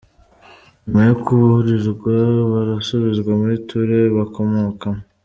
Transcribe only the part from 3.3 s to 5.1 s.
mu Turere bakomokamo.